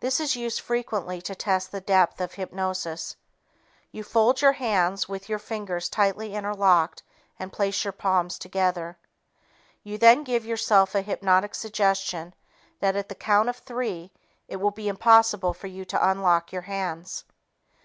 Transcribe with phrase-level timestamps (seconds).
[0.00, 3.14] This is used frequently to test the depth of hypnosis.
[3.92, 7.04] You fold your hands with your fingers tightly interlocked
[7.38, 8.98] and place your palms together.
[9.84, 12.34] You then give yourself a hypnotic suggestion
[12.80, 14.10] that at the count of three,
[14.48, 17.22] it will be impossible for you to unlock your hands.